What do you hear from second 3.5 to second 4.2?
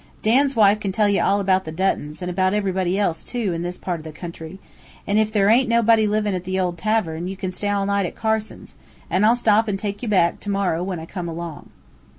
in this part o' the